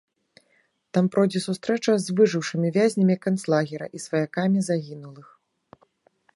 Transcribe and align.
Там 0.97 1.05
пройдзе 1.15 1.41
сустрэча 1.47 1.91
з 2.07 2.15
выжыўшымі 2.19 2.73
вязнямі 2.79 3.15
канцлагера 3.27 3.85
і 3.99 4.05
сваякамі 4.07 4.59
загінулых. 4.69 5.27